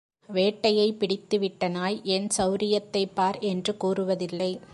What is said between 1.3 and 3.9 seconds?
விட்ட நாய், என் செளரியத்தைப் பார்! என்று